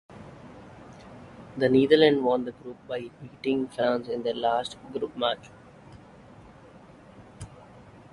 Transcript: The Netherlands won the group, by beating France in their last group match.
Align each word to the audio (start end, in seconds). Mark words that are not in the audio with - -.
The 1.57 1.69
Netherlands 1.69 2.23
won 2.23 2.43
the 2.45 2.53
group, 2.53 2.77
by 2.87 3.09
beating 3.21 3.67
France 3.67 4.07
in 4.07 4.23
their 4.23 4.33
last 4.33 4.75
group 4.91 5.15
match. 5.15 5.51